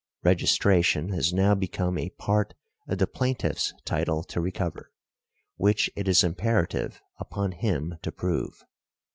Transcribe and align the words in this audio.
Registration 0.23 1.09
has 1.09 1.31
now 1.31 1.53
become 1.53 1.95
a 1.99 2.09
part 2.09 2.55
of 2.87 2.97
the 2.97 3.05
plaintiff's 3.05 3.71
title 3.85 4.23
to 4.23 4.41
recover, 4.41 4.91
which 5.57 5.91
it 5.95 6.07
is 6.07 6.23
imperative 6.23 6.99
upon 7.19 7.51
him 7.51 7.99
to 8.01 8.11
prove. 8.11 8.65